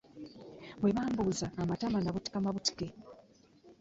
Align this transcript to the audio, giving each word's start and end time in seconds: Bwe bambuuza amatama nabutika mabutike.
Bwe 0.79 0.91
bambuuza 0.95 1.45
amatama 1.61 1.97
nabutika 2.01 2.37
mabutike. 2.45 2.87